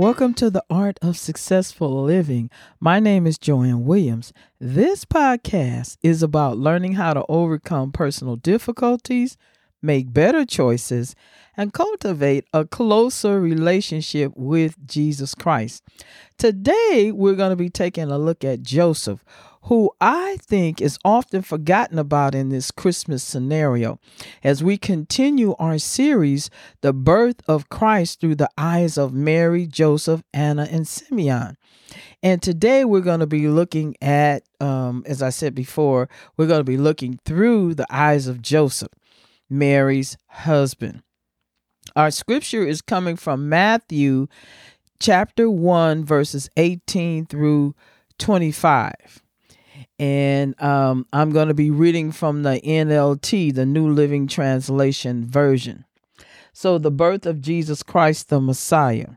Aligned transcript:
Welcome 0.00 0.32
to 0.36 0.48
the 0.48 0.64
Art 0.70 0.98
of 1.02 1.18
Successful 1.18 2.04
Living. 2.04 2.48
My 2.80 3.00
name 3.00 3.26
is 3.26 3.36
Joanne 3.36 3.84
Williams. 3.84 4.32
This 4.58 5.04
podcast 5.04 5.98
is 6.02 6.22
about 6.22 6.56
learning 6.56 6.94
how 6.94 7.12
to 7.12 7.26
overcome 7.28 7.92
personal 7.92 8.36
difficulties, 8.36 9.36
make 9.82 10.10
better 10.10 10.46
choices, 10.46 11.14
and 11.54 11.74
cultivate 11.74 12.46
a 12.54 12.64
closer 12.64 13.42
relationship 13.42 14.32
with 14.36 14.74
Jesus 14.86 15.34
Christ. 15.34 15.82
Today, 16.38 17.12
we're 17.14 17.34
going 17.34 17.50
to 17.50 17.56
be 17.56 17.68
taking 17.68 18.10
a 18.10 18.16
look 18.16 18.42
at 18.42 18.62
Joseph, 18.62 19.22
who 19.64 19.90
I 20.00 20.38
think 20.40 20.80
is 20.80 20.98
often 21.04 21.42
forgotten 21.42 21.98
about 21.98 22.34
in 22.34 22.48
this 22.48 22.70
Christmas 22.70 23.22
scenario 23.22 23.98
as 24.42 24.64
we 24.64 24.78
continue 24.78 25.54
our 25.58 25.78
series, 25.78 26.50
The 26.80 26.92
Birth 26.92 27.42
of 27.46 27.68
Christ 27.68 28.20
Through 28.20 28.36
the 28.36 28.50
Eyes 28.56 28.96
of 28.96 29.12
Mary, 29.12 29.66
Joseph, 29.66 30.22
Anna, 30.32 30.66
and 30.70 30.88
Simeon. 30.88 31.56
And 32.22 32.42
today 32.42 32.84
we're 32.84 33.00
going 33.00 33.20
to 33.20 33.26
be 33.26 33.48
looking 33.48 33.96
at, 34.00 34.44
um, 34.60 35.02
as 35.06 35.22
I 35.22 35.30
said 35.30 35.54
before, 35.54 36.08
we're 36.36 36.46
going 36.46 36.60
to 36.60 36.64
be 36.64 36.78
looking 36.78 37.18
through 37.24 37.74
the 37.74 37.86
eyes 37.90 38.26
of 38.26 38.40
Joseph, 38.40 38.92
Mary's 39.48 40.16
husband. 40.28 41.02
Our 41.96 42.10
scripture 42.10 42.64
is 42.64 42.82
coming 42.82 43.16
from 43.16 43.48
Matthew 43.48 44.28
chapter 45.00 45.50
1, 45.50 46.04
verses 46.04 46.48
18 46.56 47.26
through 47.26 47.74
25 48.18 49.22
and 50.00 50.60
um, 50.62 51.06
I'm 51.12 51.30
going 51.30 51.48
to 51.48 51.54
be 51.54 51.70
reading 51.70 52.10
from 52.10 52.42
the 52.42 52.58
NLT, 52.64 53.54
the 53.54 53.66
New 53.66 53.86
Living 53.86 54.26
Translation 54.26 55.26
version. 55.26 55.84
So, 56.54 56.78
the 56.78 56.90
birth 56.90 57.26
of 57.26 57.42
Jesus 57.42 57.82
Christ 57.82 58.30
the 58.30 58.40
Messiah. 58.40 59.08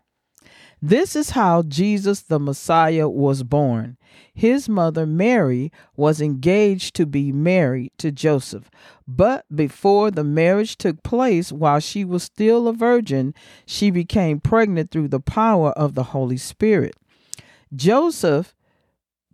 This 0.81 1.15
is 1.15 1.29
how 1.29 1.63
Jesus 1.63 2.19
the 2.19 2.37
Messiah 2.37 3.07
was 3.07 3.43
born. 3.43 3.95
His 4.33 4.67
mother 4.67 5.05
Mary 5.05 5.71
was 5.95 6.19
engaged 6.19 6.95
to 6.95 7.05
be 7.05 7.31
married 7.31 7.93
to 7.99 8.11
Joseph, 8.11 8.69
but 9.07 9.45
before 9.55 10.11
the 10.11 10.25
marriage 10.25 10.77
took 10.77 11.01
place, 11.01 11.49
while 11.53 11.79
she 11.79 12.03
was 12.03 12.23
still 12.23 12.67
a 12.67 12.73
virgin, 12.73 13.33
she 13.65 13.89
became 13.89 14.41
pregnant 14.41 14.91
through 14.91 15.07
the 15.07 15.21
power 15.21 15.71
of 15.71 15.95
the 15.95 16.03
Holy 16.03 16.37
Spirit. 16.37 16.97
Joseph 17.73 18.53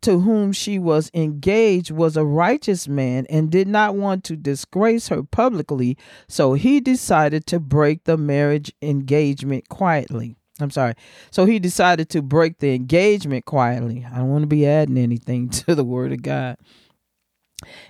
to 0.01 0.19
whom 0.19 0.51
she 0.51 0.79
was 0.79 1.11
engaged 1.13 1.91
was 1.91 2.15
a 2.15 2.25
righteous 2.25 2.87
man 2.87 3.25
and 3.29 3.49
did 3.49 3.67
not 3.67 3.95
want 3.95 4.23
to 4.25 4.35
disgrace 4.35 5.07
her 5.09 5.23
publicly, 5.23 5.97
so 6.27 6.53
he 6.53 6.79
decided 6.79 7.45
to 7.47 7.59
break 7.59 8.03
the 8.03 8.17
marriage 8.17 8.71
engagement 8.81 9.69
quietly. 9.69 10.35
I'm 10.59 10.71
sorry. 10.71 10.95
So 11.31 11.45
he 11.45 11.59
decided 11.59 12.09
to 12.09 12.21
break 12.21 12.59
the 12.59 12.73
engagement 12.73 13.45
quietly. 13.45 14.05
I 14.11 14.17
don't 14.17 14.29
want 14.29 14.43
to 14.43 14.47
be 14.47 14.67
adding 14.67 14.97
anything 14.97 15.49
to 15.49 15.75
the 15.75 15.85
word 15.85 16.11
of 16.11 16.21
God. 16.21 16.57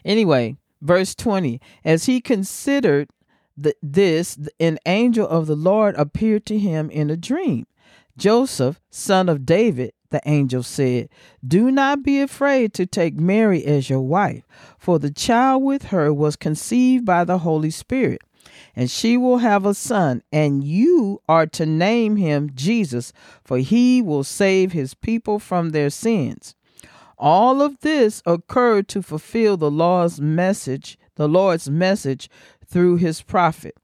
Anyway, 0.04 0.58
verse 0.82 1.16
20 1.16 1.60
As 1.84 2.06
he 2.06 2.22
considered 2.22 3.10
the, 3.58 3.76
this, 3.82 4.38
an 4.60 4.80
angel 4.86 5.28
of 5.28 5.48
the 5.48 5.56
Lord 5.56 5.96
appeared 5.96 6.46
to 6.48 6.58
him 6.58 6.90
in 6.90 7.10
a 7.10 7.18
dream. 7.18 7.66
Joseph, 8.18 8.80
son 8.90 9.30
of 9.30 9.46
David, 9.46 9.94
the 10.10 10.22
angel 10.26 10.64
said, 10.64 11.10
Do 11.46 11.72
not 11.72 12.04
be 12.04 12.22
afraid 12.22 12.74
to 12.74 12.86
take 12.86 13.16
Mary 13.16 13.66
as 13.66 13.90
your 13.90 14.02
wife, 14.02 14.44
for 14.78 15.00
the 15.00 15.12
child 15.12 15.64
with 15.64 15.86
her 15.86 16.14
was 16.14 16.36
conceived 16.36 17.06
by 17.06 17.24
the 17.24 17.40
Holy 17.40 17.70
Spirit. 17.70 18.22
And 18.76 18.90
she 18.90 19.18
will 19.18 19.40
have 19.40 19.66
a 19.66 19.74
son, 19.74 20.22
and 20.32 20.64
you 20.64 21.22
are 21.28 21.48
to 21.48 21.66
name 21.66 22.16
him 22.16 22.52
Jesus, 22.54 23.12
for 23.44 23.58
he 23.58 24.02
will 24.02 24.24
save 24.24 24.72
his 24.72 24.94
people 24.94 25.40
from 25.40 25.70
their 25.70 25.90
sins. 25.90 26.56
All 27.18 27.62
of 27.62 27.82
this 27.82 28.22
occurred 28.26 28.88
to 28.90 29.02
fulfill 29.02 29.58
the 29.58 29.72
Lord's 29.72 30.22
message, 30.22 30.98
the 31.16 31.28
Lord's 31.28 31.70
message 31.70 32.30
through 32.66 32.98
his 32.98 33.22
prophet. 33.22 33.76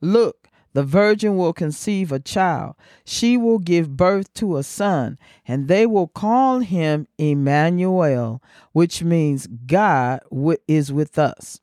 Look, 0.00 0.47
the 0.72 0.82
virgin 0.82 1.36
will 1.36 1.52
conceive 1.52 2.12
a 2.12 2.18
child. 2.18 2.74
She 3.04 3.36
will 3.36 3.58
give 3.58 3.96
birth 3.96 4.32
to 4.34 4.56
a 4.56 4.62
son, 4.62 5.18
and 5.46 5.68
they 5.68 5.86
will 5.86 6.08
call 6.08 6.60
him 6.60 7.06
Emmanuel, 7.18 8.42
which 8.72 9.02
means 9.02 9.46
God 9.66 10.20
is 10.66 10.92
with 10.92 11.18
us. 11.18 11.60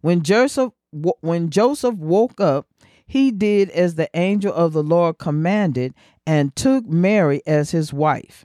When 0.00 0.22
Joseph 0.22 0.72
when 1.20 1.50
Joseph 1.50 1.94
woke 1.94 2.40
up, 2.40 2.66
he 3.06 3.30
did 3.30 3.70
as 3.70 3.94
the 3.94 4.10
angel 4.14 4.52
of 4.52 4.72
the 4.72 4.82
Lord 4.82 5.18
commanded 5.18 5.94
and 6.26 6.54
took 6.54 6.86
Mary 6.86 7.42
as 7.46 7.70
his 7.70 7.92
wife. 7.92 8.44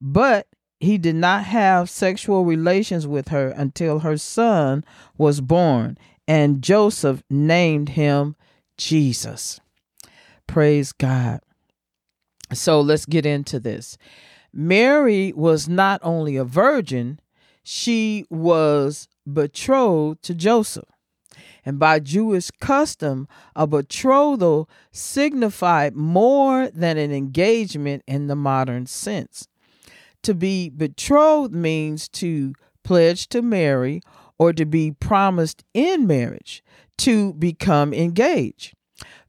But 0.00 0.46
he 0.80 0.98
did 0.98 1.14
not 1.14 1.44
have 1.44 1.88
sexual 1.88 2.44
relations 2.44 3.06
with 3.06 3.28
her 3.28 3.48
until 3.50 4.00
her 4.00 4.18
son 4.18 4.84
was 5.16 5.40
born, 5.40 5.96
and 6.26 6.62
Joseph 6.62 7.22
named 7.30 7.90
him 7.90 8.36
Jesus. 8.76 9.60
Praise 10.46 10.92
God. 10.92 11.40
So 12.52 12.80
let's 12.80 13.06
get 13.06 13.26
into 13.26 13.58
this. 13.58 13.96
Mary 14.52 15.32
was 15.34 15.68
not 15.68 16.00
only 16.02 16.36
a 16.36 16.44
virgin, 16.44 17.18
she 17.62 18.24
was 18.30 19.08
betrothed 19.30 20.22
to 20.22 20.34
Joseph. 20.34 20.88
And 21.64 21.78
by 21.78 21.98
Jewish 21.98 22.50
custom, 22.60 23.26
a 23.56 23.66
betrothal 23.66 24.68
signified 24.92 25.96
more 25.96 26.68
than 26.68 26.98
an 26.98 27.10
engagement 27.10 28.04
in 28.06 28.26
the 28.26 28.36
modern 28.36 28.86
sense. 28.86 29.48
To 30.22 30.34
be 30.34 30.68
betrothed 30.68 31.54
means 31.54 32.08
to 32.10 32.54
pledge 32.82 33.28
to 33.28 33.42
marry 33.42 34.02
or 34.38 34.52
to 34.52 34.64
be 34.64 34.90
promised 34.90 35.64
in 35.74 36.06
marriage 36.06 36.62
to 36.98 37.34
become 37.34 37.92
engaged. 37.92 38.74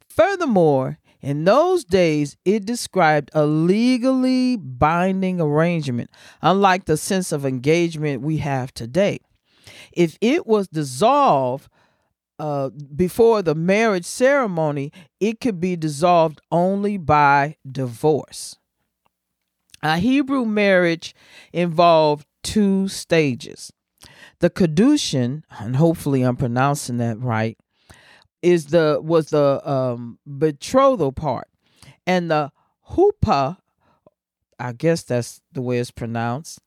Furthermore, 0.10 1.00
in 1.22 1.44
those 1.44 1.84
days, 1.84 2.38
it 2.46 2.66
described 2.66 3.32
a 3.34 3.46
legally 3.46 4.58
binding 4.58 5.42
arrangement, 5.42 6.12
unlike 6.42 6.86
the 6.86 6.98
sense 6.98 7.32
of 7.32 7.46
engagement 7.46 8.22
we 8.22 8.38
have 8.38 8.74
today. 8.74 9.20
If 9.92 10.18
it 10.22 10.46
was 10.46 10.68
dissolved 10.68 11.68
uh, 12.38 12.70
before 12.96 13.42
the 13.42 13.56
marriage 13.56 14.06
ceremony, 14.06 14.92
it 15.20 15.40
could 15.40 15.60
be 15.60 15.76
dissolved 15.76 16.42
only 16.52 16.98
by 16.98 17.58
divorce. 17.70 18.58
A 19.82 19.98
Hebrew 19.98 20.46
marriage 20.46 21.16
involved 21.54 22.28
two 22.44 22.88
stages. 22.88 23.72
The 24.40 24.50
Kedushin, 24.50 25.44
and 25.60 25.76
hopefully 25.76 26.24
I'm 26.24 26.36
pronouncing 26.36 26.98
that 26.98 27.20
right, 27.20 27.58
is 28.42 28.68
the 28.68 29.00
was 29.02 29.30
the 29.30 29.68
um, 29.68 30.20
betrothal 30.26 31.12
part, 31.12 31.48
and 32.06 32.30
the 32.30 32.52
Hupa, 32.92 33.58
I 34.60 34.74
guess 34.74 35.04
that's 35.04 35.42
the 35.52 35.62
way 35.62 35.80
it's 35.80 35.92
pronounced, 35.92 36.60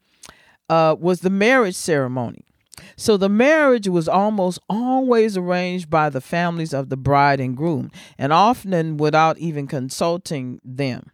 uh, 0.69 0.97
was 0.99 1.21
the 1.21 1.31
marriage 1.31 1.77
ceremony. 1.77 2.45
So 2.97 3.17
the 3.17 3.29
marriage 3.29 3.89
was 3.89 4.09
almost 4.09 4.61
always 4.69 5.37
arranged 5.37 5.91
by 5.91 6.11
the 6.11 6.21
families 6.21 6.73
of 6.73 6.89
the 6.89 6.97
bride 6.97 7.41
and 7.41 7.57
groom, 7.57 7.91
and 8.17 8.33
often 8.33 8.97
without 8.97 9.39
even 9.39 9.67
consulting 9.67 10.61
them. 10.65 11.11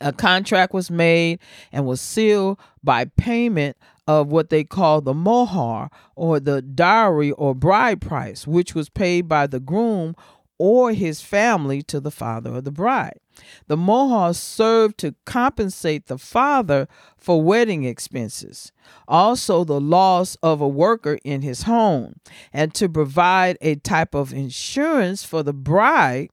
A 0.00 0.12
contract 0.12 0.72
was 0.72 0.90
made 0.90 1.40
and 1.70 1.86
was 1.86 2.00
sealed 2.00 2.58
by 2.82 3.04
payment 3.04 3.76
of 4.10 4.32
what 4.32 4.50
they 4.50 4.64
call 4.64 5.00
the 5.00 5.14
mohar 5.14 5.88
or 6.16 6.40
the 6.40 6.60
dowry 6.60 7.30
or 7.30 7.54
bride 7.54 8.00
price, 8.00 8.44
which 8.44 8.74
was 8.74 8.88
paid 8.88 9.28
by 9.28 9.46
the 9.46 9.60
groom 9.60 10.16
or 10.58 10.92
his 10.92 11.20
family 11.20 11.80
to 11.80 12.00
the 12.00 12.10
father 12.10 12.56
of 12.56 12.64
the 12.64 12.72
bride. 12.72 13.20
The 13.68 13.76
mohar 13.76 14.34
served 14.34 14.98
to 14.98 15.14
compensate 15.26 16.08
the 16.08 16.18
father 16.18 16.88
for 17.16 17.40
wedding 17.40 17.84
expenses, 17.84 18.72
also 19.06 19.62
the 19.62 19.80
loss 19.80 20.36
of 20.42 20.60
a 20.60 20.68
worker 20.68 21.20
in 21.22 21.42
his 21.42 21.62
home, 21.62 22.16
and 22.52 22.74
to 22.74 22.88
provide 22.88 23.58
a 23.60 23.76
type 23.76 24.12
of 24.12 24.32
insurance 24.32 25.22
for 25.22 25.44
the 25.44 25.54
bride 25.54 26.30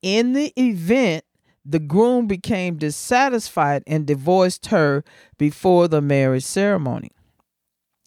in 0.00 0.32
the 0.32 0.50
event 0.58 1.25
the 1.68 1.78
groom 1.78 2.26
became 2.26 2.76
dissatisfied 2.76 3.82
and 3.86 4.06
divorced 4.06 4.66
her 4.66 5.02
before 5.36 5.88
the 5.88 6.00
marriage 6.00 6.44
ceremony. 6.44 7.10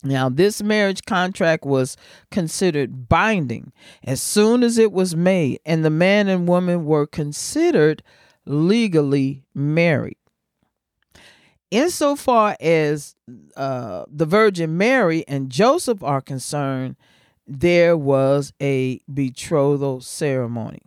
Now, 0.01 0.29
this 0.29 0.63
marriage 0.63 1.03
contract 1.03 1.65
was 1.65 1.97
considered 2.31 3.09
binding 3.09 3.73
as 4.03 4.21
soon 4.21 4.63
as 4.63 4.77
it 4.77 4.93
was 4.93 5.13
made, 5.13 5.59
and 5.65 5.83
the 5.83 5.89
man 5.89 6.29
and 6.29 6.47
woman 6.47 6.85
were 6.85 7.05
considered 7.05 8.01
legally 8.45 9.43
married. 9.53 10.15
Insofar 11.69 12.55
as 12.61 13.15
uh, 13.57 14.05
the 14.07 14.25
Virgin 14.25 14.77
Mary 14.77 15.25
and 15.27 15.49
Joseph 15.49 16.01
are 16.01 16.21
concerned, 16.21 16.95
there 17.45 17.97
was 17.97 18.53
a 18.61 19.01
betrothal 19.13 19.99
ceremony. 19.99 20.81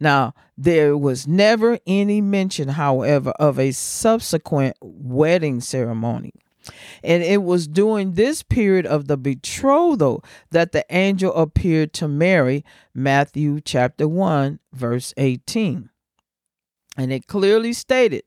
Now, 0.00 0.34
there 0.56 0.96
was 0.96 1.26
never 1.26 1.78
any 1.86 2.20
mention, 2.20 2.68
however, 2.68 3.30
of 3.38 3.58
a 3.58 3.72
subsequent 3.72 4.76
wedding 4.80 5.60
ceremony. 5.60 6.32
And 7.02 7.22
it 7.22 7.42
was 7.42 7.68
during 7.68 8.14
this 8.14 8.42
period 8.42 8.86
of 8.86 9.06
the 9.06 9.16
betrothal 9.16 10.24
that 10.50 10.72
the 10.72 10.84
angel 10.90 11.32
appeared 11.34 11.92
to 11.94 12.08
Mary, 12.08 12.64
Matthew 12.94 13.60
chapter 13.60 14.08
1, 14.08 14.58
verse 14.72 15.14
18. 15.16 15.90
And 16.96 17.12
it 17.12 17.26
clearly 17.26 17.72
stated, 17.72 18.24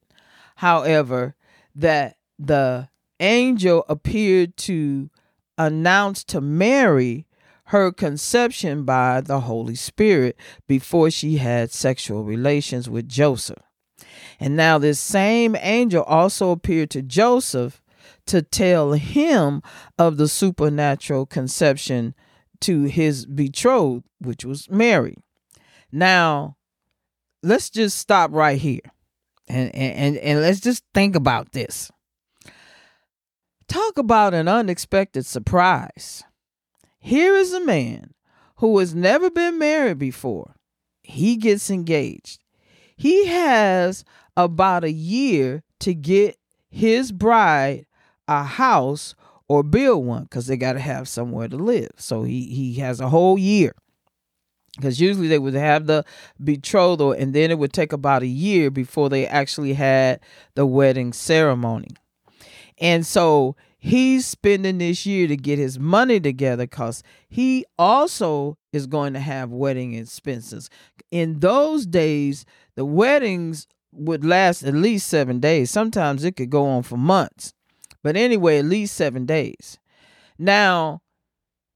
however, 0.58 1.36
that 1.76 2.18
the 2.38 2.90
angel 3.20 3.84
appeared 3.90 4.56
to 4.56 5.10
announce 5.58 6.24
to 6.26 6.40
Mary 6.40 7.26
her 7.70 7.92
conception 7.92 8.84
by 8.84 9.22
the 9.22 9.42
Holy 9.42 9.76
Spirit 9.76 10.36
before 10.68 11.12
she 11.12 11.38
had 11.38 11.72
sexual 11.72 12.24
relations 12.24 12.90
with 12.90 13.08
Joseph. 13.08 13.62
And 14.40 14.56
now, 14.56 14.80
this 14.80 15.00
same 15.00 15.56
angel 15.60 16.04
also 16.04 16.50
appeared 16.50 16.90
to 16.92 17.04
Joseph 17.04 17.82
to 18.26 18.42
tell 18.42 18.94
him 18.94 19.62
of 20.00 20.18
the 20.18 20.28
supernatural 20.28 21.28
conception 21.28 22.16
to 22.62 22.84
his 22.84 23.28
betrothed, 23.28 24.06
which 24.20 24.44
was 24.44 24.70
Mary. 24.72 25.16
Now, 25.92 26.58
let's 27.44 27.70
just 27.70 28.00
stop 28.00 28.32
right 28.32 28.60
here 28.60 28.82
and, 29.48 29.74
and, 29.76 30.18
and 30.18 30.42
let's 30.42 30.60
just 30.60 30.84
think 30.96 31.16
about 31.16 31.52
this. 31.52 31.92
Talk 33.68 34.00
about 34.00 34.34
an 34.34 34.48
unexpected 34.48 35.28
surprise. 35.28 36.24
Here 37.00 37.36
is 37.36 37.54
a 37.54 37.64
man 37.64 38.14
who 38.58 38.78
has 38.80 38.94
never 38.94 39.30
been 39.30 39.58
married 39.58 40.00
before. 40.00 40.56
He 41.02 41.38
gets 41.38 41.70
engaged. 41.70 42.40
He 42.96 43.28
has 43.28 44.04
about 44.36 44.84
a 44.84 44.92
year 44.92 45.64
to 45.80 45.94
get 45.94 46.38
his 46.70 47.12
bride 47.12 47.86
a 48.28 48.44
house 48.44 49.16
or 49.48 49.64
build 49.64 50.06
one 50.06 50.24
because 50.24 50.48
they 50.48 50.58
got 50.58 50.74
to 50.74 50.80
have 50.80 51.08
somewhere 51.08 51.48
to 51.48 51.58
live. 51.58 51.92
So 51.98 52.24
he 52.24 52.46
he 52.46 52.76
has 52.76 53.00
a 53.00 53.10
whole 53.10 53.38
year 53.40 53.74
because 54.76 55.02
usually 55.02 55.28
they 55.28 55.40
would 55.40 55.56
have 55.56 55.88
the 55.88 56.06
betrothal 56.42 57.12
and 57.12 57.34
then 57.34 57.50
it 57.50 57.58
would 57.58 57.74
take 57.74 57.92
about 57.92 58.22
a 58.22 58.28
year 58.28 58.70
before 58.70 59.10
they 59.10 59.26
actually 59.26 59.74
had 59.74 60.20
the 60.56 60.66
wedding 60.66 61.12
ceremony. 61.12 61.90
And 62.78 63.06
so 63.06 63.56
he's 63.80 64.26
spending 64.26 64.78
this 64.78 65.06
year 65.06 65.28
to 65.28 65.38
get 65.38 65.58
his 65.58 65.80
money 65.80 66.20
together 66.20 66.66
because 66.66 67.02
he 67.30 67.66
also 67.80 68.58
is 68.74 68.86
going 68.86 69.14
to 69.14 69.20
have 69.20 69.50
wedding 69.50 69.94
expenses. 69.94 70.70
In 71.10 71.40
those 71.40 71.86
days, 71.86 72.46
the 72.76 72.86
weddings 72.86 73.68
would 73.92 74.24
last 74.24 74.64
at 74.64 74.74
least 74.74 75.08
seven 75.08 75.40
days. 75.40 75.72
Sometimes 75.72 76.24
it 76.24 76.36
could 76.36 76.50
go 76.50 76.66
on 76.66 76.84
for 76.84 76.98
months. 76.98 77.54
But 78.04 78.16
anyway, 78.16 78.60
at 78.60 78.66
least 78.66 78.96
seven 78.96 79.26
days. 79.26 79.80
Now, 80.38 81.02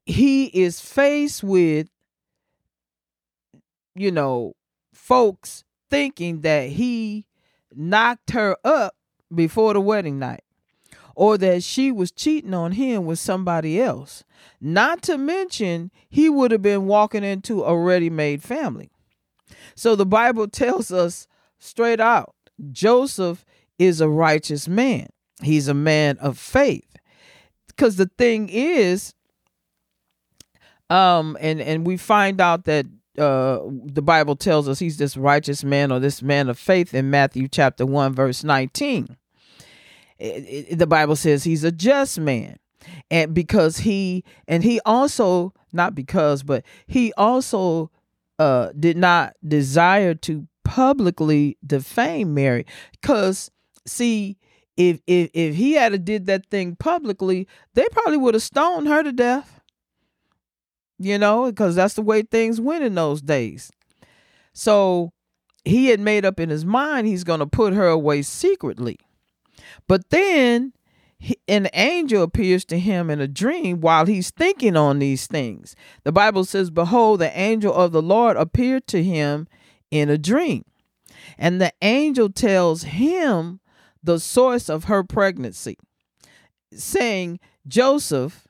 he 0.05 0.45
is 0.45 0.79
faced 0.79 1.43
with, 1.43 1.87
you 3.95 4.11
know, 4.11 4.53
folks 4.93 5.63
thinking 5.89 6.41
that 6.41 6.69
he 6.69 7.25
knocked 7.73 8.31
her 8.31 8.57
up 8.63 8.95
before 9.33 9.73
the 9.73 9.81
wedding 9.81 10.19
night 10.19 10.42
or 11.15 11.37
that 11.37 11.63
she 11.63 11.91
was 11.91 12.11
cheating 12.11 12.53
on 12.53 12.73
him 12.73 13.05
with 13.05 13.19
somebody 13.19 13.81
else. 13.81 14.23
Not 14.59 15.01
to 15.03 15.17
mention, 15.17 15.91
he 16.09 16.29
would 16.29 16.51
have 16.51 16.61
been 16.61 16.87
walking 16.87 17.23
into 17.23 17.63
a 17.63 17.77
ready 17.77 18.09
made 18.09 18.41
family. 18.41 18.91
So 19.75 19.95
the 19.95 20.05
Bible 20.05 20.47
tells 20.47 20.91
us 20.91 21.27
straight 21.59 21.99
out 21.99 22.35
Joseph 22.71 23.45
is 23.79 24.01
a 24.01 24.09
righteous 24.09 24.67
man. 24.67 25.07
He's 25.41 25.67
a 25.67 25.73
man 25.73 26.17
of 26.19 26.37
faith. 26.37 26.95
Because 27.67 27.95
the 27.95 28.09
thing 28.17 28.49
is, 28.49 29.13
um, 30.89 31.37
and 31.39 31.59
and 31.59 31.87
we 31.87 31.97
find 31.97 32.39
out 32.39 32.65
that 32.65 32.85
uh, 33.17 33.59
the 33.85 34.01
Bible 34.01 34.35
tells 34.35 34.67
us 34.67 34.79
he's 34.79 34.97
this 34.97 35.17
righteous 35.17 35.63
man 35.63 35.91
or 35.91 35.99
this 35.99 36.21
man 36.21 36.49
of 36.49 36.59
faith 36.59 36.93
in 36.93 37.09
Matthew 37.09 37.47
chapter 37.47 37.85
1, 37.85 38.13
verse 38.13 38.43
19. 38.43 39.17
It, 40.19 40.69
it, 40.69 40.79
the 40.79 40.87
Bible 40.87 41.15
says 41.15 41.43
he's 41.43 41.63
a 41.63 41.71
just 41.71 42.19
man. 42.19 42.57
And 43.09 43.33
because 43.33 43.77
he, 43.77 44.23
and 44.47 44.63
he 44.63 44.79
also, 44.85 45.53
not 45.71 45.95
because, 45.95 46.43
but 46.43 46.63
he 46.85 47.13
also 47.13 47.91
uh, 48.39 48.69
did 48.77 48.97
not 48.97 49.35
desire 49.45 50.13
to 50.15 50.47
publicly 50.63 51.57
defame 51.65 52.33
Mary. 52.33 52.65
Because, 52.91 53.51
see, 53.85 54.37
if 54.75 54.99
if 55.05 55.29
if 55.33 55.55
he 55.55 55.73
had 55.73 56.03
did 56.03 56.25
that 56.25 56.47
thing 56.49 56.75
publicly, 56.75 57.47
they 57.73 57.85
probably 57.91 58.17
would 58.17 58.33
have 58.33 58.43
stoned 58.43 58.87
her 58.87 59.03
to 59.03 59.11
death. 59.11 59.61
You 60.99 61.17
know, 61.17 61.45
because 61.45 61.75
that's 61.75 61.95
the 61.95 62.01
way 62.01 62.21
things 62.21 62.61
went 62.61 62.83
in 62.83 62.95
those 62.95 63.21
days. 63.21 63.71
So 64.53 65.11
he 65.65 65.87
had 65.87 65.99
made 65.99 66.25
up 66.25 66.39
in 66.39 66.49
his 66.49 66.65
mind 66.65 67.07
he's 67.07 67.23
going 67.23 67.39
to 67.39 67.45
put 67.45 67.73
her 67.73 67.87
away 67.87 68.21
secretly. 68.21 68.97
But 69.87 70.09
then 70.09 70.73
an 71.47 71.69
angel 71.73 72.23
appears 72.23 72.65
to 72.65 72.79
him 72.79 73.09
in 73.09 73.21
a 73.21 73.27
dream 73.27 73.79
while 73.79 74.05
he's 74.05 74.29
thinking 74.29 74.75
on 74.75 74.99
these 74.99 75.27
things. 75.27 75.75
The 76.03 76.11
Bible 76.11 76.43
says, 76.43 76.69
Behold, 76.69 77.21
the 77.21 77.37
angel 77.37 77.73
of 77.73 77.91
the 77.91 78.01
Lord 78.01 78.35
appeared 78.35 78.87
to 78.87 79.03
him 79.03 79.47
in 79.89 80.09
a 80.09 80.17
dream. 80.17 80.65
And 81.37 81.61
the 81.61 81.71
angel 81.81 82.29
tells 82.29 82.83
him 82.83 83.59
the 84.03 84.19
source 84.19 84.69
of 84.69 84.85
her 84.85 85.03
pregnancy, 85.03 85.77
saying, 86.73 87.39
Joseph, 87.65 88.45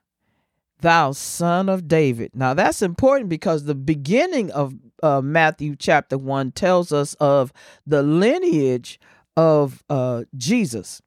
thou 0.79 1.11
son 1.11 1.69
of 1.69 1.87
David. 1.87 2.31
Now 2.33 2.53
that's 2.53 2.81
important 2.81 3.29
because 3.29 3.63
the 3.63 3.75
beginning 3.75 4.51
of 4.51 4.73
uh, 5.01 5.21
Matthew 5.21 5.75
chapter 5.75 6.17
1 6.17 6.51
tells 6.51 6.91
us 6.91 7.13
of 7.15 7.53
the 7.85 8.01
lineage 8.01 8.99
of 9.35 9.83
uh, 9.89 10.23
Jesus. 10.35 11.01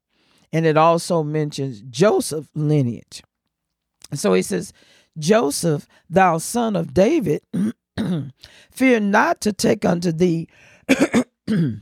And 0.53 0.65
it 0.65 0.77
also 0.77 1.23
mentions 1.23 1.81
Joseph 1.81 2.49
lineage. 2.55 3.23
So 4.13 4.33
he 4.33 4.41
says, 4.41 4.71
Joseph, 5.17 5.87
thou 6.09 6.37
son 6.37 6.75
of 6.75 6.93
David, 6.93 7.41
fear 8.71 8.99
not 8.99 9.41
to 9.41 9.51
take 9.51 9.83
unto 9.83 10.11
thee. 10.11 10.47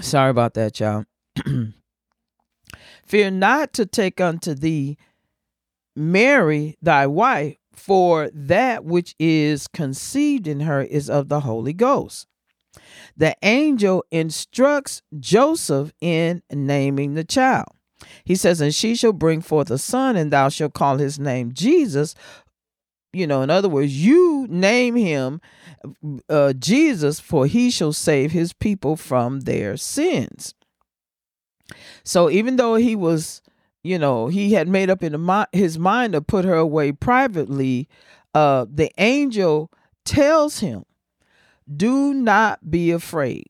Sorry 0.00 0.30
about 0.30 0.54
that, 0.54 0.80
y'all. 0.80 1.04
Fear 3.06 3.30
not 3.30 3.72
to 3.74 3.86
take 3.86 4.20
unto 4.20 4.54
thee 4.54 4.98
Mary, 5.94 6.76
thy 6.82 7.06
wife, 7.06 7.56
for 7.72 8.30
that 8.34 8.84
which 8.84 9.14
is 9.18 9.66
conceived 9.68 10.46
in 10.46 10.60
her 10.60 10.82
is 10.82 11.08
of 11.08 11.28
the 11.28 11.40
Holy 11.40 11.72
Ghost. 11.72 12.26
The 13.16 13.36
angel 13.42 14.04
instructs 14.10 15.02
Joseph 15.18 15.92
in 16.00 16.42
naming 16.50 17.14
the 17.14 17.24
child. 17.24 17.68
He 18.24 18.34
says, 18.34 18.60
And 18.60 18.74
she 18.74 18.94
shall 18.94 19.12
bring 19.12 19.40
forth 19.40 19.70
a 19.70 19.78
son, 19.78 20.16
and 20.16 20.30
thou 20.30 20.48
shalt 20.48 20.74
call 20.74 20.98
his 20.98 21.18
name 21.18 21.52
Jesus. 21.52 22.14
You 23.12 23.26
know, 23.26 23.42
in 23.42 23.50
other 23.50 23.68
words, 23.68 24.04
you 24.04 24.46
name 24.50 24.96
him 24.96 25.40
uh, 26.28 26.52
Jesus, 26.52 27.20
for 27.20 27.46
he 27.46 27.70
shall 27.70 27.92
save 27.92 28.32
his 28.32 28.52
people 28.52 28.96
from 28.96 29.40
their 29.40 29.76
sins. 29.76 30.54
So 32.04 32.30
even 32.30 32.56
though 32.56 32.74
he 32.74 32.94
was, 32.94 33.42
you 33.82 33.98
know, 33.98 34.28
he 34.28 34.52
had 34.52 34.68
made 34.68 34.90
up 34.90 35.02
in 35.02 35.28
his 35.52 35.78
mind 35.78 36.12
to 36.12 36.20
put 36.20 36.44
her 36.44 36.56
away 36.56 36.92
privately, 36.92 37.88
uh, 38.34 38.66
the 38.70 38.92
angel 38.98 39.70
tells 40.04 40.58
him, 40.60 40.84
"Do 41.74 42.14
not 42.14 42.70
be 42.70 42.90
afraid." 42.90 43.46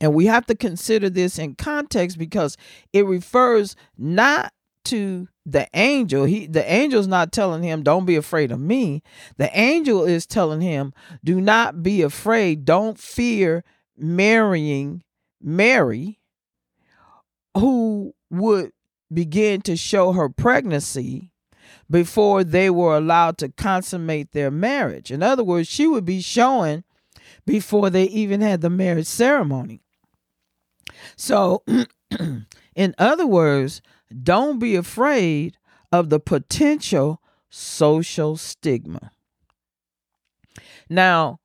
And 0.00 0.14
we 0.14 0.26
have 0.26 0.46
to 0.46 0.54
consider 0.54 1.10
this 1.10 1.38
in 1.38 1.54
context 1.56 2.18
because 2.18 2.56
it 2.92 3.04
refers 3.06 3.74
not 3.96 4.52
to 4.84 5.28
the 5.44 5.66
angel. 5.74 6.24
He 6.24 6.46
the 6.46 6.68
angel's 6.68 7.06
not 7.06 7.32
telling 7.32 7.62
him, 7.62 7.82
Don't 7.82 8.06
be 8.06 8.16
afraid 8.16 8.52
of 8.52 8.60
me. 8.60 9.02
The 9.36 9.50
angel 9.58 10.04
is 10.04 10.26
telling 10.26 10.60
him, 10.60 10.92
Do 11.24 11.40
not 11.40 11.82
be 11.82 12.02
afraid. 12.02 12.64
Don't 12.64 12.98
fear 12.98 13.64
marrying 13.96 15.02
Mary 15.40 16.20
who 17.56 18.14
would 18.30 18.72
begin 19.12 19.60
to 19.62 19.76
show 19.76 20.12
her 20.12 20.28
pregnancy 20.28 21.32
before 21.90 22.44
they 22.44 22.70
were 22.70 22.96
allowed 22.96 23.38
to 23.38 23.48
consummate 23.48 24.32
their 24.32 24.50
marriage. 24.50 25.10
In 25.10 25.22
other 25.22 25.42
words, 25.42 25.68
she 25.68 25.86
would 25.86 26.04
be 26.04 26.20
showing 26.20 26.84
before 27.48 27.88
they 27.88 28.04
even 28.04 28.42
had 28.42 28.60
the 28.60 28.68
marriage 28.68 29.06
ceremony. 29.06 29.80
So, 31.16 31.62
in 32.76 32.94
other 32.98 33.26
words, 33.26 33.80
don't 34.22 34.58
be 34.58 34.76
afraid 34.76 35.56
of 35.90 36.10
the 36.10 36.20
potential 36.20 37.22
social 37.48 38.36
stigma. 38.36 39.12
Now, 40.90 41.40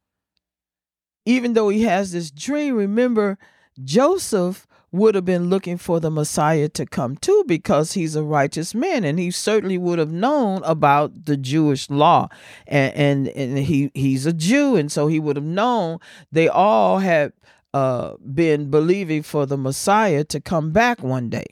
even 1.26 1.54
though 1.54 1.70
he 1.70 1.84
has 1.84 2.12
this 2.12 2.32
dream, 2.32 2.76
remember 2.76 3.38
Joseph 3.84 4.68
would 4.92 5.16
have 5.16 5.26
been 5.26 5.50
looking 5.50 5.78
for 5.78 6.00
the 6.00 6.12
Messiah 6.12 6.70
to 6.70 6.86
come 6.86 7.18
too 7.18 7.44
because 7.48 7.94
he's 7.94 8.16
a 8.16 8.24
righteous 8.24 8.76
man 8.76 9.04
and 9.04 9.18
he 9.18 9.32
certainly 9.32 9.78
would 9.78 9.98
have 9.98 10.12
known 10.12 10.62
about 10.64 11.26
the 11.26 11.36
Jewish 11.36 11.90
law 11.90 12.30
and 12.68 12.94
and, 12.94 13.28
and 13.30 13.58
he 13.58 13.90
he's 13.96 14.28
a 14.28 14.34
Jew 14.34 14.76
and 14.76 14.92
so 14.92 15.08
he 15.08 15.20
would 15.20 15.36
have 15.36 15.46
known 15.46 15.98
they 16.32 16.48
all 16.48 17.00
had 17.00 17.34
uh, 17.74 18.14
been 18.34 18.70
believing 18.70 19.24
for 19.24 19.48
the 19.48 19.58
Messiah 19.58 20.24
to 20.26 20.40
come 20.40 20.72
back 20.72 21.02
one 21.02 21.30
day. 21.30 21.46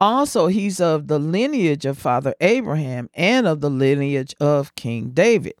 Also, 0.00 0.46
he's 0.46 0.80
of 0.80 1.08
the 1.08 1.18
lineage 1.18 1.84
of 1.84 1.98
Father 1.98 2.34
Abraham 2.40 3.10
and 3.12 3.46
of 3.46 3.60
the 3.60 3.68
lineage 3.68 4.34
of 4.40 4.74
King 4.74 5.10
David. 5.10 5.54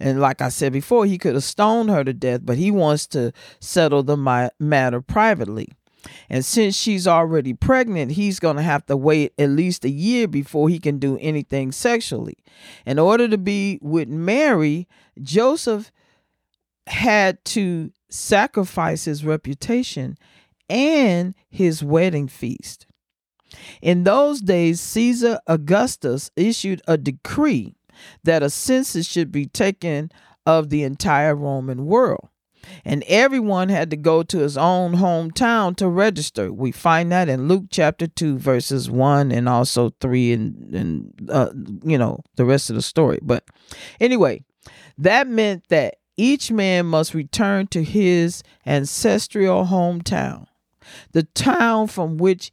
And 0.00 0.18
like 0.18 0.40
I 0.40 0.48
said 0.48 0.72
before, 0.72 1.04
he 1.04 1.18
could 1.18 1.34
have 1.34 1.44
stoned 1.44 1.90
her 1.90 2.02
to 2.02 2.12
death, 2.14 2.40
but 2.42 2.56
he 2.56 2.70
wants 2.70 3.06
to 3.08 3.32
settle 3.60 4.02
the 4.02 4.16
matter 4.58 5.00
privately. 5.02 5.68
And 6.30 6.44
since 6.44 6.74
she's 6.74 7.06
already 7.06 7.52
pregnant, 7.52 8.12
he's 8.12 8.40
going 8.40 8.56
to 8.56 8.62
have 8.62 8.86
to 8.86 8.96
wait 8.96 9.34
at 9.38 9.50
least 9.50 9.84
a 9.84 9.90
year 9.90 10.26
before 10.26 10.70
he 10.70 10.78
can 10.78 10.98
do 10.98 11.18
anything 11.20 11.72
sexually. 11.72 12.38
In 12.86 12.98
order 12.98 13.28
to 13.28 13.36
be 13.36 13.78
with 13.82 14.08
Mary, 14.08 14.88
Joseph 15.20 15.92
had 16.86 17.44
to 17.44 17.92
sacrifice 18.08 19.04
his 19.04 19.24
reputation 19.24 20.16
and 20.70 21.34
his 21.50 21.84
wedding 21.84 22.28
feast. 22.28 22.86
In 23.82 24.04
those 24.04 24.40
days, 24.40 24.80
Caesar 24.80 25.40
Augustus 25.46 26.30
issued 26.36 26.80
a 26.86 26.96
decree 26.96 27.76
that 28.24 28.42
a 28.42 28.50
census 28.50 29.06
should 29.06 29.32
be 29.32 29.46
taken 29.46 30.10
of 30.46 30.70
the 30.70 30.82
entire 30.82 31.34
Roman 31.34 31.86
world. 31.86 32.28
And 32.84 33.02
everyone 33.08 33.68
had 33.68 33.90
to 33.90 33.96
go 33.96 34.22
to 34.22 34.38
his 34.38 34.56
own 34.56 34.94
hometown 34.96 35.76
to 35.76 35.88
register. 35.88 36.52
We 36.52 36.72
find 36.72 37.10
that 37.10 37.28
in 37.28 37.48
Luke 37.48 37.64
chapter 37.70 38.06
2, 38.06 38.38
verses 38.38 38.90
1 38.90 39.32
and 39.32 39.48
also 39.48 39.94
3, 40.00 40.32
and, 40.32 40.74
and 40.74 41.30
uh, 41.30 41.50
you 41.82 41.96
know, 41.96 42.20
the 42.36 42.44
rest 42.44 42.70
of 42.70 42.76
the 42.76 42.82
story. 42.82 43.18
But 43.22 43.44
anyway, 43.98 44.44
that 44.98 45.26
meant 45.26 45.68
that 45.68 45.96
each 46.16 46.52
man 46.52 46.86
must 46.86 47.14
return 47.14 47.66
to 47.68 47.82
his 47.82 48.42
ancestral 48.66 49.66
hometown, 49.66 50.46
the 51.12 51.22
town 51.22 51.86
from 51.86 52.18
which 52.18 52.50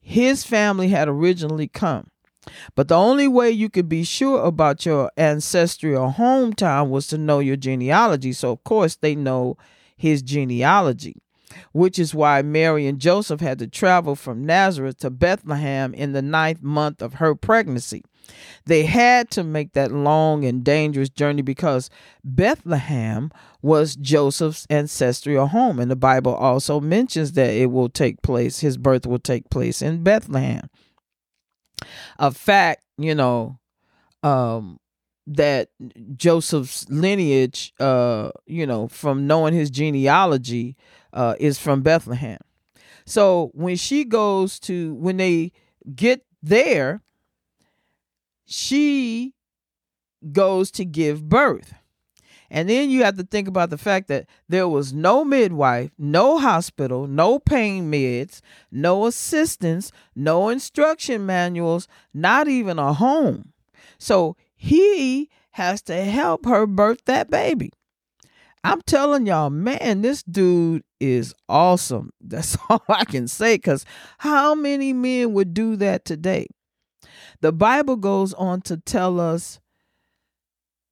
his 0.00 0.44
family 0.44 0.88
had 0.88 1.08
originally 1.08 1.68
come. 1.68 2.10
But 2.74 2.88
the 2.88 2.96
only 2.96 3.28
way 3.28 3.50
you 3.50 3.68
could 3.68 3.88
be 3.88 4.04
sure 4.04 4.42
about 4.44 4.86
your 4.86 5.10
ancestral 5.16 6.12
hometown 6.12 6.90
was 6.90 7.06
to 7.08 7.18
know 7.18 7.38
your 7.40 7.56
genealogy. 7.56 8.32
So, 8.32 8.52
of 8.52 8.64
course, 8.64 8.96
they 8.96 9.14
know 9.14 9.56
his 9.96 10.22
genealogy, 10.22 11.16
which 11.72 11.98
is 11.98 12.14
why 12.14 12.42
Mary 12.42 12.86
and 12.86 13.00
Joseph 13.00 13.40
had 13.40 13.58
to 13.58 13.66
travel 13.66 14.14
from 14.14 14.46
Nazareth 14.46 14.98
to 14.98 15.10
Bethlehem 15.10 15.92
in 15.94 16.12
the 16.12 16.22
ninth 16.22 16.62
month 16.62 17.02
of 17.02 17.14
her 17.14 17.34
pregnancy. 17.34 18.04
They 18.66 18.84
had 18.84 19.30
to 19.30 19.42
make 19.42 19.72
that 19.72 19.90
long 19.90 20.44
and 20.44 20.62
dangerous 20.62 21.08
journey 21.08 21.40
because 21.40 21.88
Bethlehem 22.22 23.30
was 23.62 23.96
Joseph's 23.96 24.66
ancestral 24.68 25.46
home. 25.46 25.80
And 25.80 25.90
the 25.90 25.96
Bible 25.96 26.34
also 26.34 26.78
mentions 26.78 27.32
that 27.32 27.50
it 27.50 27.70
will 27.70 27.88
take 27.88 28.20
place, 28.20 28.60
his 28.60 28.76
birth 28.76 29.06
will 29.06 29.18
take 29.18 29.48
place 29.48 29.80
in 29.80 30.02
Bethlehem 30.02 30.68
a 32.18 32.30
fact, 32.30 32.82
you 32.96 33.14
know, 33.14 33.58
um, 34.22 34.78
that 35.26 35.68
Joseph's 36.16 36.88
lineage, 36.88 37.72
uh, 37.78 38.30
you 38.46 38.66
know, 38.66 38.88
from 38.88 39.26
knowing 39.26 39.54
his 39.54 39.70
genealogy, 39.70 40.76
uh, 41.12 41.34
is 41.38 41.58
from 41.58 41.82
Bethlehem. 41.82 42.38
So 43.04 43.50
when 43.54 43.76
she 43.76 44.04
goes 44.04 44.58
to, 44.60 44.94
when 44.94 45.16
they 45.16 45.52
get 45.94 46.24
there, 46.42 47.02
she 48.46 49.34
goes 50.32 50.70
to 50.72 50.84
give 50.84 51.28
birth. 51.28 51.74
And 52.50 52.68
then 52.68 52.90
you 52.90 53.04
have 53.04 53.16
to 53.18 53.24
think 53.24 53.46
about 53.46 53.70
the 53.70 53.78
fact 53.78 54.08
that 54.08 54.26
there 54.48 54.68
was 54.68 54.92
no 54.92 55.24
midwife, 55.24 55.90
no 55.98 56.38
hospital, 56.38 57.06
no 57.06 57.38
pain 57.38 57.90
meds, 57.90 58.40
no 58.70 59.06
assistance, 59.06 59.92
no 60.14 60.48
instruction 60.48 61.26
manuals, 61.26 61.88
not 62.14 62.48
even 62.48 62.78
a 62.78 62.94
home. 62.94 63.52
So 63.98 64.36
he 64.54 65.28
has 65.52 65.82
to 65.82 66.04
help 66.04 66.46
her 66.46 66.66
birth 66.66 67.04
that 67.04 67.30
baby. 67.30 67.70
I'm 68.64 68.82
telling 68.82 69.26
y'all, 69.26 69.50
man, 69.50 70.02
this 70.02 70.22
dude 70.22 70.82
is 71.00 71.34
awesome. 71.48 72.12
That's 72.20 72.56
all 72.68 72.82
I 72.88 73.04
can 73.04 73.28
say 73.28 73.56
because 73.56 73.84
how 74.18 74.54
many 74.54 74.92
men 74.92 75.32
would 75.34 75.54
do 75.54 75.76
that 75.76 76.04
today? 76.04 76.46
The 77.40 77.52
Bible 77.52 77.96
goes 77.96 78.34
on 78.34 78.62
to 78.62 78.76
tell 78.76 79.20
us 79.20 79.60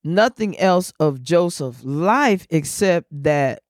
nothing 0.07 0.59
else 0.59 0.93
of 0.99 1.23
Joseph's 1.23 1.85
life 1.85 2.47
except 2.51 3.09
that 3.11 3.63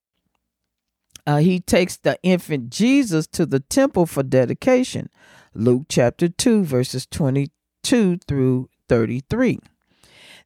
uh, 1.27 1.39
he 1.39 1.59
takes 1.59 1.97
the 1.97 2.19
infant 2.23 2.71
Jesus 2.71 3.27
to 3.29 3.47
the 3.47 3.61
temple 3.61 4.07
for 4.07 4.23
dedication. 4.23 5.11
Luke 5.55 5.87
chapter 5.89 6.29
2, 6.29 6.65
verses 6.65 7.07
22 7.07 8.19
through 8.29 8.69
33. 8.89 9.59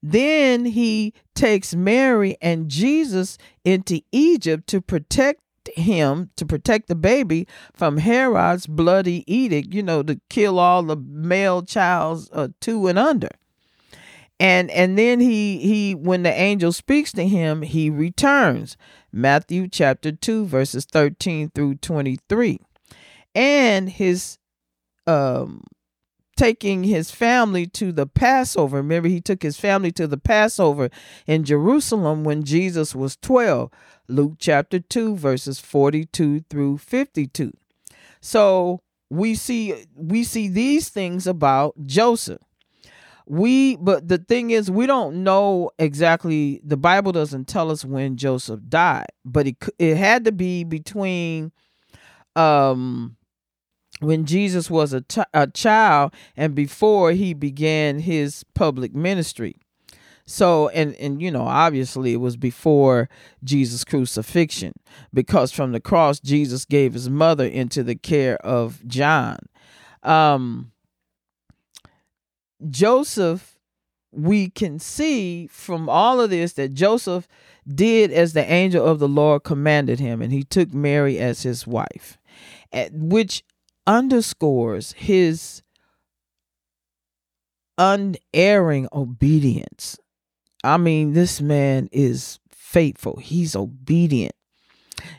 Then 0.03 0.65
he 0.65 1.13
takes 1.35 1.75
Mary 1.75 2.37
and 2.41 2.71
Jesus 2.71 3.37
into 3.65 4.01
Egypt 4.13 4.67
to 4.69 4.81
protect 4.81 5.43
him, 5.75 6.31
to 6.37 6.47
protect 6.47 6.89
the 6.89 6.95
baby 6.95 7.47
from 7.75 7.99
Herod's 7.99 8.67
bloody 8.67 9.25
edict, 9.33 9.75
you 9.75 9.83
know, 9.83 10.03
to 10.03 10.19
kill 10.31 10.59
all 10.59 10.83
the 10.83 10.97
male 10.97 11.63
childs 11.63 12.31
uh, 12.33 12.49
two 12.61 12.87
and 12.87 12.99
under 12.99 13.29
and 14.41 14.71
and 14.71 14.99
then 14.99 15.21
he 15.21 15.59
he 15.59 15.95
when 15.95 16.23
the 16.23 16.33
angel 16.33 16.73
speaks 16.73 17.13
to 17.13 17.29
him 17.29 17.61
he 17.63 17.91
returns. 17.91 18.77
Matthew 19.13 19.69
chapter 19.69 20.11
2 20.11 20.47
verses 20.47 20.87
13 20.87 21.51
through 21.55 21.75
23 21.77 22.59
and 23.35 23.91
his 23.91 24.39
um 25.07 25.63
taking 26.37 26.85
his 26.85 27.11
family 27.11 27.67
to 27.67 27.93
the 27.93 28.07
passover. 28.07 28.79
Remember 28.79 29.09
he 29.09 29.21
took 29.21 29.43
his 29.43 29.59
family 29.59 29.93
to 29.93 30.07
the 30.07 30.17
passover 30.17 30.89
in 31.27 31.45
jerusalem 31.45 32.25
when 32.25 32.43
jesus 32.43 32.95
was 32.95 33.17
12 33.17 33.71
luke 34.09 34.35
chapter 34.39 34.81
2 34.81 35.17
verses 35.17 35.61
42 35.61 36.45
through 36.49 36.79
52 36.79 37.53
so 38.23 38.81
we 39.11 39.35
see 39.35 39.85
we 39.95 40.25
see 40.25 40.49
these 40.49 40.89
things 40.89 41.27
about 41.27 41.75
joseph 41.85 42.41
we 43.27 43.77
but 43.77 44.09
the 44.09 44.19
thing 44.19 44.51
is 44.51 44.71
we 44.71 44.87
don't 44.87 45.23
know 45.23 45.71
exactly 45.79 46.61
the 46.65 46.77
bible 46.77 47.13
doesn't 47.13 47.47
tell 47.47 47.71
us 47.71 47.85
when 47.85 48.17
joseph 48.17 48.61
died 48.69 49.07
but 49.25 49.47
it 49.47 49.57
it 49.79 49.97
had 49.97 50.25
to 50.25 50.33
be 50.33 50.65
between 50.65 51.53
um 52.37 53.17
when 54.01 54.25
jesus 54.25 54.71
was 54.71 54.93
a, 54.95 55.47
child 55.53 56.13
and 56.37 56.55
before 56.55 57.13
he 57.13 57.35
began 57.35 58.01
his 58.01 58.45
public 58.55 58.95
ministry. 58.95 59.55
So 60.27 60.69
and 60.69 60.95
and 60.95 61.21
you 61.21 61.31
know 61.31 61.43
obviously 61.43 62.13
it 62.13 62.19
was 62.19 62.37
before 62.37 63.09
jesus 63.43 63.85
crucifixion 63.85 64.73
because 65.13 65.51
from 65.51 65.73
the 65.73 65.81
cross 65.81 66.21
jesus 66.21 66.65
gave 66.65 66.95
his 66.95 67.11
mother 67.11 67.47
into 67.47 67.83
the 67.83 67.97
care 67.97 68.37
of 68.37 68.87
john. 68.87 69.39
Um 70.05 70.71
Joseph, 72.69 73.57
we 74.13 74.51
can 74.51 74.79
see 74.79 75.47
from 75.47 75.89
all 75.89 76.21
of 76.21 76.31
this 76.31 76.55
that 76.55 76.75
Joseph 76.75 77.29
did 77.67 78.11
as 78.11 78.33
the 78.33 78.51
angel 78.51 78.85
of 78.85 78.99
the 78.99 79.09
Lord 79.09 79.45
commanded 79.45 80.01
him, 80.01 80.21
and 80.21 80.33
he 80.33 80.43
took 80.43 80.75
Mary 80.75 81.19
as 81.19 81.43
his 81.43 81.67
wife, 81.67 82.19
which 82.93 83.45
underscores 83.87 84.93
his 84.93 85.63
unerring 87.79 88.89
obedience. 88.93 89.99
I 90.63 90.77
mean, 90.77 91.13
this 91.13 91.41
man 91.41 91.89
is 91.93 92.41
faithful, 92.51 93.17
he's 93.17 93.57
obedient. 93.57 94.35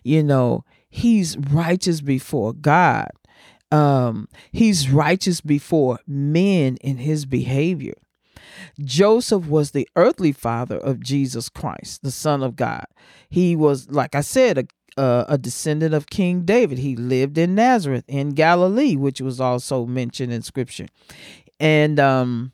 You 0.04 0.22
know, 0.22 0.64
he's 0.90 1.38
righteous 1.38 2.02
before 2.02 2.54
God 2.54 3.10
um, 3.72 4.28
he's 4.52 4.90
righteous 4.90 5.42
before 5.42 6.00
men 6.08 6.78
in 6.78 6.98
his 6.98 7.26
behavior. 7.26 7.96
Joseph 8.80 9.48
was 9.48 9.72
the 9.72 9.88
earthly 9.96 10.32
father 10.32 10.78
of 10.78 11.00
Jesus 11.00 11.50
Christ, 11.50 12.04
the 12.04 12.12
Son 12.12 12.44
of 12.44 12.56
God. 12.56 12.86
He 13.30 13.56
was, 13.56 13.90
like 13.90 14.16
I 14.16 14.22
said, 14.22 14.58
a 14.58 14.66
uh, 14.98 15.26
a 15.30 15.38
descendant 15.38 15.94
of 15.94 16.08
King 16.08 16.42
David. 16.42 16.78
He 16.78 16.96
lived 16.96 17.38
in 17.38 17.56
Nazareth 17.56 18.04
in 18.08 18.32
Galilee, 18.32 18.96
which 18.96 19.22
was 19.22 19.40
also 19.40 19.86
mentioned 19.86 20.34
in 20.34 20.42
Scripture, 20.42 20.88
and 21.60 22.00
um, 22.00 22.52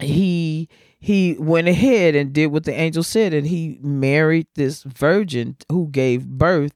he 0.00 0.68
he 0.98 1.36
went 1.38 1.68
ahead 1.68 2.14
and 2.14 2.32
did 2.32 2.48
what 2.48 2.64
the 2.64 2.72
angel 2.72 3.02
said, 3.02 3.34
and 3.34 3.46
he 3.46 3.78
married 3.82 4.46
this 4.54 4.82
virgin 4.82 5.56
who 5.70 5.88
gave 5.88 6.26
birth 6.26 6.72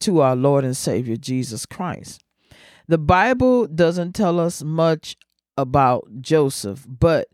to 0.00 0.20
our 0.20 0.36
Lord 0.36 0.64
and 0.64 0.76
Savior 0.76 1.16
Jesus 1.16 1.66
Christ. 1.66 2.22
The 2.88 2.98
Bible 2.98 3.66
doesn't 3.66 4.14
tell 4.14 4.40
us 4.40 4.62
much 4.62 5.16
about 5.56 6.08
Joseph, 6.22 6.86
but 6.88 7.28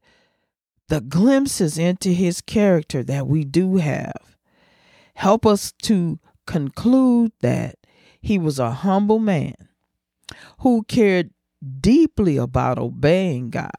the 0.89 1.01
glimpses 1.01 1.79
into 1.79 2.11
his 2.11 2.41
character 2.41 3.03
that 3.05 3.27
we 3.27 3.45
do 3.45 3.77
have 3.77 4.37
help 5.15 5.47
us 5.47 5.73
to 5.83 6.19
conclude 6.47 7.33
that 7.41 7.77
he 8.21 8.39
was 8.39 8.59
a 8.59 8.71
humble 8.73 9.19
man 9.19 9.55
who 10.61 10.83
cared 10.85 11.31
deeply 11.81 12.37
about 12.37 12.79
obeying 12.79 13.51
God. 13.51 13.71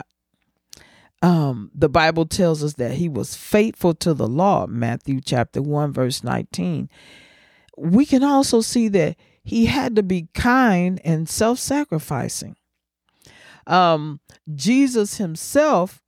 Um, 1.21 1.71
the 1.73 1.89
Bible 1.89 2.25
tells 2.25 2.63
us 2.63 2.73
that 2.73 2.93
he 2.93 3.09
was 3.09 3.35
faithful 3.35 3.93
to 3.95 4.13
the 4.13 4.27
law, 4.27 4.67
Matthew 4.67 5.19
chapter 5.21 5.61
1, 5.61 5.91
verse 5.91 6.23
19. 6.23 6.89
We 7.77 8.05
can 8.05 8.23
also 8.23 8.61
see 8.61 8.87
that 8.89 9.17
he 9.45 9.67
had 9.67 9.95
to 9.95 10.03
be 10.03 10.27
kind 10.33 10.99
and 11.05 11.29
self 11.29 11.59
sacrificing. 11.59 12.57
Um, 13.67 14.19
Jesus 14.53 15.17
himself 15.17 16.01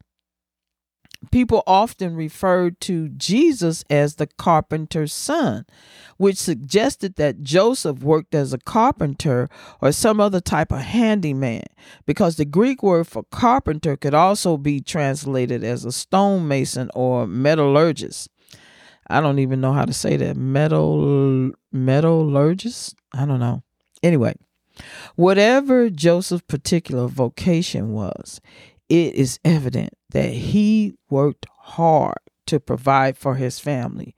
people 1.31 1.63
often 1.65 2.15
referred 2.15 2.79
to 2.81 3.09
Jesus 3.09 3.83
as 3.89 4.15
the 4.15 4.27
carpenter's 4.27 5.13
son, 5.13 5.65
which 6.17 6.37
suggested 6.37 7.15
that 7.15 7.43
Joseph 7.43 7.99
worked 7.99 8.35
as 8.35 8.53
a 8.53 8.57
carpenter 8.57 9.49
or 9.81 9.91
some 9.91 10.19
other 10.19 10.41
type 10.41 10.71
of 10.71 10.81
handyman, 10.81 11.63
because 12.05 12.35
the 12.35 12.45
Greek 12.45 12.83
word 12.83 13.07
for 13.07 13.23
carpenter 13.31 13.97
could 13.97 14.13
also 14.13 14.57
be 14.57 14.79
translated 14.79 15.63
as 15.63 15.85
a 15.85 15.91
stonemason 15.91 16.89
or 16.93 17.27
metallurgist. 17.27 18.29
I 19.09 19.21
don't 19.21 19.39
even 19.39 19.61
know 19.61 19.73
how 19.73 19.85
to 19.85 19.93
say 19.93 20.17
that. 20.17 20.35
Metal 20.35 21.51
metallurgist? 21.71 22.96
I 23.13 23.25
don't 23.25 23.39
know. 23.39 23.63
Anyway, 24.03 24.35
whatever 25.15 25.89
Joseph's 25.89 26.43
particular 26.47 27.07
vocation 27.07 27.93
was, 27.93 28.39
it 28.89 29.15
is 29.15 29.39
evident 29.43 29.93
that 30.11 30.31
he 30.31 30.93
worked 31.09 31.45
hard 31.57 32.19
to 32.45 32.59
provide 32.59 33.17
for 33.17 33.35
his 33.35 33.59
family. 33.59 34.15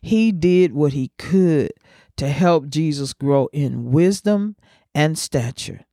He 0.00 0.32
did 0.32 0.72
what 0.72 0.92
he 0.92 1.12
could 1.18 1.72
to 2.16 2.28
help 2.28 2.68
Jesus 2.68 3.12
grow 3.12 3.48
in 3.52 3.92
wisdom 3.92 4.56
and 4.94 5.18
stature. 5.18 5.84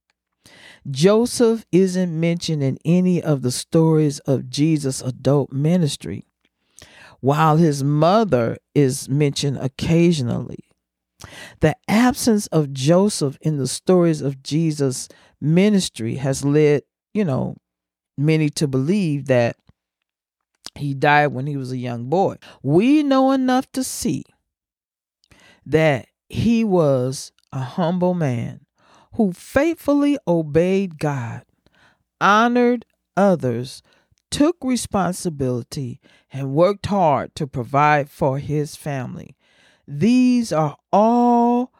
Joseph 0.90 1.66
isn't 1.72 2.20
mentioned 2.20 2.62
in 2.62 2.78
any 2.86 3.22
of 3.22 3.42
the 3.42 3.52
stories 3.52 4.20
of 4.20 4.50
Jesus' 4.50 5.02
adult 5.02 5.52
ministry, 5.52 6.26
while 7.20 7.58
his 7.58 7.84
mother 7.84 8.58
is 8.76 9.10
mentioned 9.10 9.58
occasionally. 9.58 10.66
The 11.60 11.76
absence 11.88 12.48
of 12.48 12.74
Joseph 12.74 13.38
in 13.42 13.58
the 13.58 13.68
stories 13.68 14.22
of 14.22 14.44
Jesus' 14.44 15.08
ministry 15.42 16.16
has 16.16 16.44
led, 16.46 16.84
you 17.14 17.26
know, 17.26 17.58
many 18.18 18.50
to 18.52 18.68
believe 18.68 19.26
that 19.28 19.58
he 20.76 20.94
died 20.94 21.28
when 21.28 21.48
he 21.48 21.58
was 21.58 21.72
a 21.72 21.78
young 21.78 22.10
boy. 22.10 22.36
We 22.62 23.04
know 23.04 23.32
enough 23.32 23.72
to 23.74 23.84
see 23.84 24.24
that 25.66 26.08
he 26.30 26.64
was 26.64 27.32
a 27.52 27.60
humble 27.60 28.14
man 28.14 28.66
who 29.14 29.32
faithfully 29.32 30.18
obeyed 30.28 31.00
God, 31.00 31.44
honored 32.20 32.86
others, 33.16 33.82
took 34.30 34.58
responsibility, 34.62 36.02
and 36.34 36.54
worked 36.54 36.88
hard 36.88 37.34
to 37.36 37.48
provide 37.48 38.10
for 38.10 38.40
his 38.40 38.76
family. 38.76 39.36
These 39.88 40.52
are 40.52 40.78
all 40.92 41.72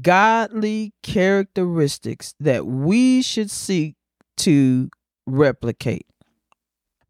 godly 0.00 0.94
characteristics 1.02 2.34
that 2.40 2.66
we 2.66 3.22
should 3.22 3.50
seek 3.50 3.96
to 4.38 4.90
replicate. 5.26 6.06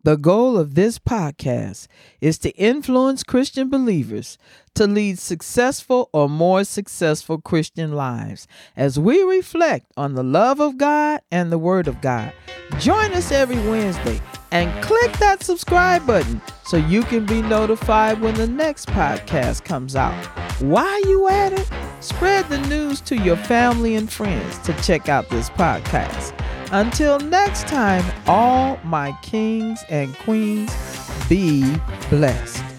The 0.05 0.17
goal 0.17 0.59
of 0.59 0.75
this 0.75 0.99
podcast 0.99 1.87
is 2.21 2.37
to 2.39 2.51
influence 2.57 3.23
Christian 3.23 3.69
believers 3.71 4.37
to 4.75 4.89
lead 4.89 5.21
successful 5.21 6.11
or 6.13 6.29
more 6.29 6.65
successful 6.65 7.41
Christian 7.41 7.93
lives 7.93 8.49
as 8.77 8.99
we 8.99 9.23
reflect 9.23 9.87
on 9.97 10.15
the 10.15 10.25
love 10.25 10.59
of 10.59 10.77
God 10.77 11.21
and 11.31 11.53
the 11.53 11.59
Word 11.59 11.87
of 11.87 12.01
God. 12.01 12.33
Join 12.81 13.13
us 13.13 13.31
every 13.31 13.61
Wednesday 13.71 14.21
and 14.51 14.83
click 14.83 15.13
that 15.19 15.45
subscribe 15.45 16.05
button 16.05 16.43
so 16.65 16.79
you 16.79 17.05
can 17.05 17.25
be 17.25 17.41
notified 17.41 18.21
when 18.21 18.35
the 18.35 18.49
next 18.49 18.89
podcast 18.89 19.65
comes 19.65 19.95
out. 19.95 20.25
While 20.61 21.01
you 21.03 21.29
at 21.29 21.53
it, 21.53 21.71
spread 22.01 22.49
the 22.49 22.59
news 22.67 23.01
to 23.03 23.17
your 23.17 23.37
family 23.37 23.95
and 23.95 24.13
friends 24.13 24.59
to 24.59 24.73
check 24.83 25.09
out 25.09 25.29
this 25.29 25.49
podcast. 25.51 26.37
Until 26.73 27.19
next 27.21 27.69
time, 27.69 28.03
all 28.27 28.81
my 28.83 29.13
kings 29.21 29.85
and 29.91 30.17
queens, 30.21 30.73
be 31.29 31.77
blessed. 32.09 32.72